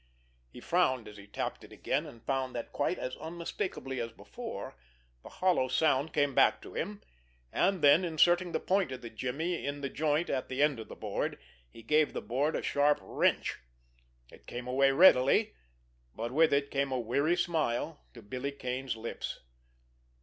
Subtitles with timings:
[0.49, 4.75] He frowned as he tapped it again and found that, quite as unmistakably as before,
[5.21, 7.03] the hollow sound came back to him;
[7.51, 10.87] and then, inserting the point of the jimmy in the joint at the end of
[10.87, 11.37] the board,
[11.69, 13.59] he gave the board a sharp wrench.
[14.31, 15.53] It came away readily,
[16.15, 19.41] but with it came a weary smile to Billy Kane's lips.